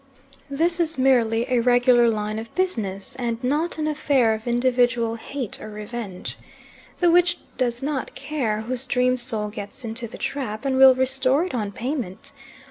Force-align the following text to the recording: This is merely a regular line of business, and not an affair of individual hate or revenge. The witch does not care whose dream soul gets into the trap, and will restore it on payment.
This 0.49 0.79
is 0.79 0.97
merely 0.97 1.45
a 1.47 1.59
regular 1.59 2.09
line 2.09 2.39
of 2.39 2.55
business, 2.55 3.15
and 3.17 3.37
not 3.43 3.77
an 3.77 3.87
affair 3.87 4.33
of 4.33 4.47
individual 4.47 5.13
hate 5.13 5.61
or 5.61 5.69
revenge. 5.69 6.39
The 7.01 7.11
witch 7.11 7.37
does 7.59 7.83
not 7.83 8.15
care 8.15 8.61
whose 8.61 8.87
dream 8.87 9.19
soul 9.19 9.49
gets 9.49 9.85
into 9.85 10.07
the 10.07 10.17
trap, 10.17 10.65
and 10.65 10.75
will 10.79 10.95
restore 10.95 11.45
it 11.45 11.53
on 11.53 11.71
payment. 11.71 12.31